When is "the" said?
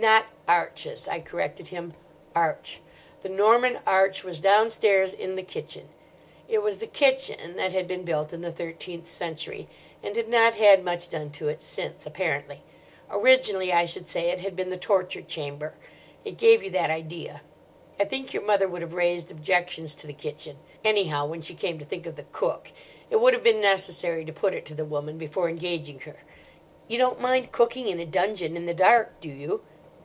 3.24-3.28, 5.34-5.42, 6.78-6.86, 8.40-8.52, 14.70-14.76, 20.06-20.12, 22.14-22.24, 24.74-24.84, 28.66-28.74